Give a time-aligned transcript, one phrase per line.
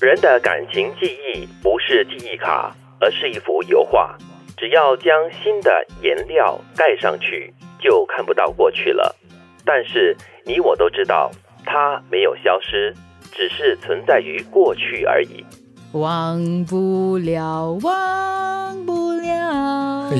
[0.00, 4.16] 人的感情记忆不是记忆卡，而是一幅油画。
[4.56, 9.14] 只要将新的颜料盖上去，就看不到过去了。
[9.64, 11.32] 但是你我都知道，
[11.64, 12.94] 它没有消失，
[13.32, 15.44] 只是存在于过去而已。
[15.92, 18.67] 忘不了，忘。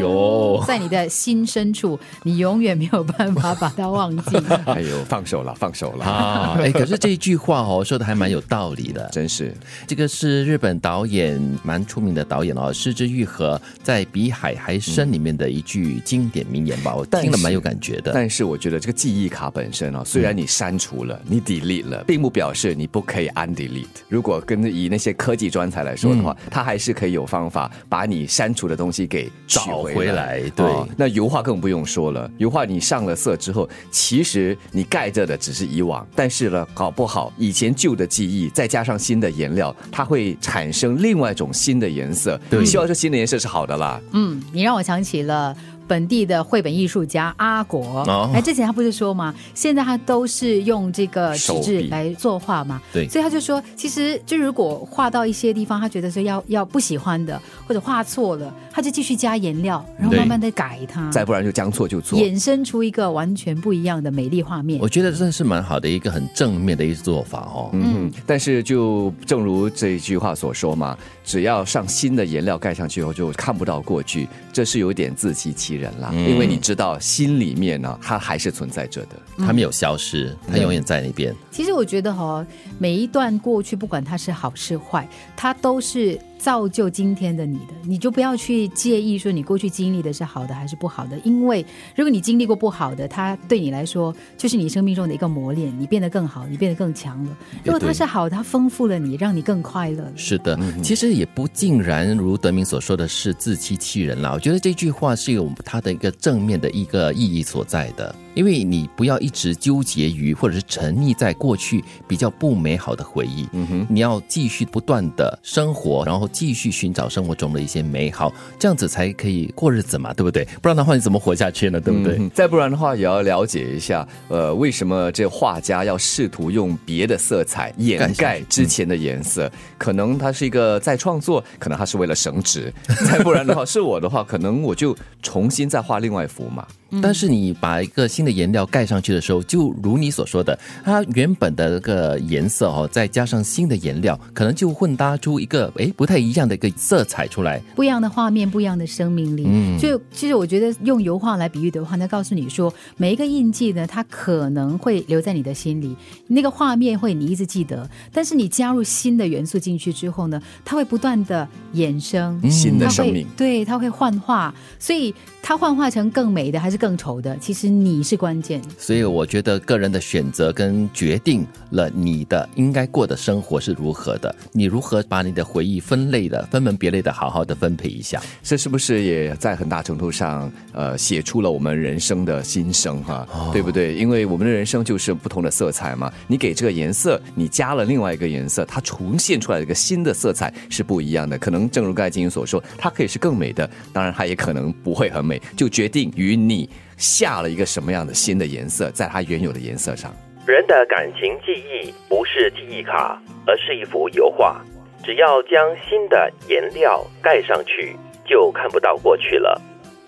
[0.00, 4.36] 呦，在你的心深处，你永远没有办法把它忘记。
[4.66, 6.56] 哎呦，放手了，放手了啊！
[6.58, 9.54] 哎，可是这一句话哦，说的还蛮有道理的，真是。
[9.86, 18.12] 这个是日本导演蛮出名的导演哦，失之愈合在《比海还深》里面的一句经典名言吧，我听了蛮有感觉的。
[18.14, 23.86] 但是我觉得这个记忆卡本身哦，虽然你删除了，你 delete 了，并不表示你不可以 undelete。
[24.08, 30.40] 如果跟以那些科技专才来说的话，他还是可以有方法把你删除的东西给找回来。
[30.50, 32.30] 对，那油画更不用说了。
[32.38, 42.40] 油画你上了色之后，其实你盖着的只是以往，但是呢，搞不好以前旧的记忆再加上新的颜料，它会产生另外一种新的颜色。
[42.48, 44.00] 对，希望这新的颜色是好的啦。
[44.12, 45.56] 嗯，你让我想起了。
[45.86, 48.02] 本地的绘本艺术家阿国，
[48.34, 49.34] 哎，之前他不是说吗？
[49.54, 64.80] 现在他都是用这个纸质来作画嘛，对，所以他就说，其实就如果画到一些地方，他觉得说要要不喜欢的，或者画错了，他就继续加颜料，然后慢慢的改它，再不然就将错就错，衍生出一个完全不一样的美丽画面。
[64.80, 67.70] 我觉得这是蛮好的一个很正面的一个做法哦。
[67.72, 75.82] 嗯，但是就正如这一句话所说嘛，只要上新的颜料盖上去后，就看不到过去，这是有点自欺欺人。
[75.82, 81.34] 人啦，因为你知道心里面呢，它还是存在着的，它没有消失，它永远在那边。
[81.50, 82.46] 其实我觉得哈，
[82.78, 86.16] 每一段过去，不管它是好是坏，它都是。
[86.42, 97.36] 造就今天的你的，你就不要去介意说你过去经历的是好的还是不好的，因为如果你经历过不好的，它对你来说就是你生命中的一个磨练，你变得更好，你变得更强了。
[97.62, 100.12] 如果它是好，它丰富了你，让你更快乐。
[100.16, 104.32] 是的，其实也不尽然如德明所说的是自欺欺人啦。
[104.34, 108.14] 我觉得这句话是有它的一个正面的一个意义所在的。
[108.34, 120.46] 因为你不要一直纠结于或者是沉溺在过去比较不美好的回忆，嗯哼，你要继续不断的生活，然后继续寻找生活中的一些美好，这样子才可以过日子嘛，对不对？
[120.62, 121.78] 不然的话你怎么活下去呢？
[121.78, 122.26] 对不对？
[122.30, 129.52] 再不然的话也要了解一下，呃，为什么这画家要试图用别的色彩掩盖之前的颜色？
[129.76, 132.72] 可能他是一个在创作，可能他是为了省纸。
[133.06, 136.66] 再不然的话，是我的话，可能我就重新再画另外一幅嘛。
[137.00, 149.44] 但是你把一个新的颜料盖上去的时候，就如你所说的，它原本的那个颜色哦，再加上新的颜料，可能就混搭出一个哎不太一样的一个色彩出来，不一样的画面，不一样的生命力。
[149.46, 157.88] 嗯，就其实我觉得用油画来比喻的话，那告诉你说，每一个印记呢，它可能会留在你的心里，那个画面会你一直记得。
[158.12, 166.81] 但是你加入新的元素进去之后呢，它会不断的衍生新的生命，对，它会幻化，所以它幻化成更美的还是？
[166.82, 168.60] 更丑的，其实你是关键。
[168.76, 174.32] 所以我觉得个人的选择跟决定了你的应该过的生活是如何的。
[174.52, 178.22] 你如何把你的回忆分类的、分门别类的，好好的分配一下。
[178.42, 183.26] 这是不是也在很大程度上，呃，写出了我们人生的心声哈？
[183.52, 183.94] 对不对？
[183.96, 186.12] 因为我们的人生就是不同的色彩嘛。
[186.28, 191.36] 你给这个颜色，你加了另外一个颜色，它重现出来一个新的色彩是不一样的。
[191.38, 196.68] 可能正如刚才金英所说，它可以是更美的，当然它也可能不会很美，就决定于你。
[196.98, 200.14] 下了一个什么样的新的颜色，在它原有的颜色上。
[200.44, 203.16] 人的感情记忆不是记忆卡，
[203.46, 204.60] 而是一幅油画。
[205.04, 209.60] 只要将新的颜料盖上去，就看不到过去了。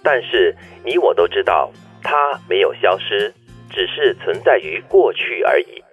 [0.03, 0.53] 但是
[0.85, 1.71] 你我都知道，
[2.03, 2.17] 它
[2.49, 3.33] 没有消失，
[3.71, 5.84] 只是存在于过去而已。